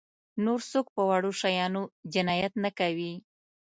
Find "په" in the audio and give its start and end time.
0.95-1.01